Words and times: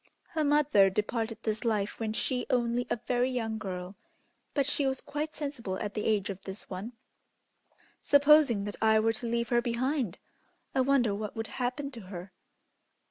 Her 0.29 0.43
mother 0.43 0.89
departed 0.89 1.37
this 1.43 1.63
life 1.63 1.99
when 1.99 2.11
she 2.13 2.47
only 2.49 2.87
a 2.89 2.95
very 3.05 3.29
young 3.29 3.59
girl, 3.59 3.95
but 4.55 4.65
she 4.65 4.87
was 4.87 4.99
quite 4.99 5.35
sensible 5.35 5.77
at 5.77 5.93
the 5.93 6.05
age 6.05 6.31
of 6.31 6.41
this 6.41 6.67
one. 6.67 6.93
Supposing 8.01 8.63
that 8.63 8.77
I 8.81 8.99
were 8.99 9.13
to 9.13 9.27
leave 9.29 9.49
her 9.49 9.61
behind, 9.61 10.17
I 10.73 10.81
wonder 10.81 11.13
what 11.13 11.35
would 11.35 11.45
happen 11.61 11.91
to 11.91 12.01
her!" 12.09 12.31